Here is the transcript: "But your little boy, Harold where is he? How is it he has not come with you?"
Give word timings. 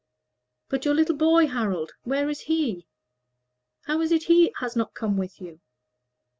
"But 0.67 0.83
your 0.83 0.95
little 0.95 1.15
boy, 1.15 1.45
Harold 1.45 1.91
where 2.05 2.27
is 2.27 2.39
he? 2.39 2.87
How 3.85 4.01
is 4.01 4.11
it 4.11 4.23
he 4.23 4.51
has 4.57 4.75
not 4.75 4.95
come 4.95 5.15
with 5.15 5.39
you?" 5.39 5.61